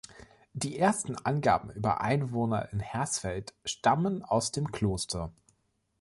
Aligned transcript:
Die 0.53 0.79
ersten 0.79 1.15
Angaben 1.15 1.69
über 1.69 2.01
Einwohner 2.01 2.73
in 2.73 2.79
Hersfeld 2.79 3.53
stammen 3.65 4.23
aus 4.23 4.51
dem 4.51 4.71
Kloster. 4.71 5.31